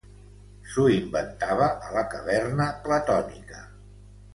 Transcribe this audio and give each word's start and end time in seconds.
S'ho 0.71 0.85
inventava 0.93 1.69
a 1.75 1.95
la 1.99 2.05
caverna 2.17 2.71
platònica. 2.89 3.67